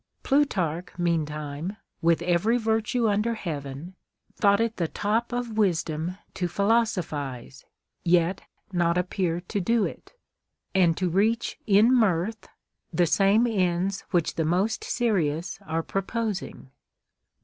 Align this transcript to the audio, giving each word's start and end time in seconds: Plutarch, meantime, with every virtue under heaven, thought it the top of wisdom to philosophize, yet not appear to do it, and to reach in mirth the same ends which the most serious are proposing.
Plutarch, 0.23 0.87
meantime, 0.97 1.77
with 2.01 2.23
every 2.23 2.57
virtue 2.57 3.07
under 3.07 3.35
heaven, 3.35 3.93
thought 4.33 4.59
it 4.59 4.77
the 4.77 4.87
top 4.87 5.31
of 5.31 5.59
wisdom 5.59 6.17
to 6.33 6.47
philosophize, 6.47 7.65
yet 8.03 8.41
not 8.73 8.97
appear 8.97 9.41
to 9.41 9.59
do 9.61 9.85
it, 9.85 10.13
and 10.73 10.97
to 10.97 11.07
reach 11.07 11.59
in 11.67 11.93
mirth 11.93 12.49
the 12.91 13.05
same 13.05 13.45
ends 13.45 14.03
which 14.09 14.33
the 14.33 14.43
most 14.43 14.83
serious 14.83 15.59
are 15.67 15.83
proposing. 15.83 16.71